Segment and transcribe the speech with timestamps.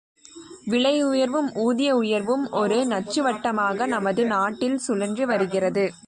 [0.65, 5.93] விலை உயர்வும் ஊதிய உயர்வும் ஒரு நச்சுவட்டமாக நமது நாட்டில் சுழன்று வருகிறது.